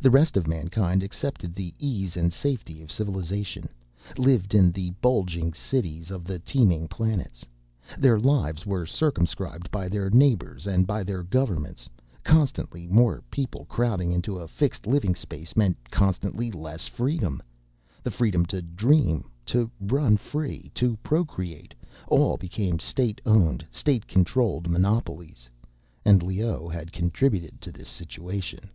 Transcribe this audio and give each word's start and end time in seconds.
The 0.00 0.10
rest 0.10 0.36
of 0.36 0.48
mankind 0.48 1.00
accepted 1.04 1.54
the 1.54 1.72
ease 1.78 2.16
and 2.16 2.32
safety 2.32 2.82
of 2.82 2.90
civilization, 2.90 3.68
lived 4.18 4.52
in 4.52 4.72
the 4.72 4.90
bulging 5.00 5.52
cities 5.54 6.10
of 6.10 6.24
the 6.24 6.40
teeming 6.40 6.88
planets. 6.88 7.46
Their 7.96 8.18
lives 8.18 8.66
were 8.66 8.84
circumscribed 8.84 9.70
by 9.70 9.88
their 9.88 10.10
neighbors, 10.10 10.66
and 10.66 10.88
by 10.88 11.04
their 11.04 11.22
governments. 11.22 11.88
Constantly 12.24 12.88
more 12.88 13.22
people 13.30 13.64
crowding 13.66 14.10
into 14.10 14.38
a 14.40 14.48
fixed 14.48 14.88
living 14.88 15.14
space 15.14 15.54
meant 15.54 15.76
constantly 15.88 16.50
less 16.50 16.88
freedom. 16.88 17.40
The 18.02 18.10
freedom 18.10 18.44
to 18.46 18.62
dream, 18.62 19.30
to 19.46 19.70
run 19.80 20.16
free, 20.16 20.72
to 20.74 20.96
procreate, 20.96 21.74
all 22.08 22.36
became 22.36 22.80
state 22.80 23.20
owned, 23.24 23.64
state 23.70 24.08
controlled 24.08 24.68
monopolies. 24.68 25.48
And 26.04 26.24
Leoh 26.24 26.66
had 26.68 26.90
contributed 26.92 27.60
to 27.60 27.70
this 27.70 27.88
situation. 27.88 28.68